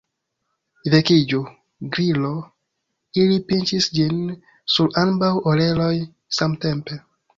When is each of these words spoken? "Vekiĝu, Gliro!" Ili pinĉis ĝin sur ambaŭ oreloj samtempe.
"Vekiĝu, 0.93 1.41
Gliro!" 1.97 2.31
Ili 3.25 3.37
pinĉis 3.51 3.91
ĝin 3.99 4.25
sur 4.77 4.93
ambaŭ 5.03 5.31
oreloj 5.53 5.93
samtempe. 6.41 6.99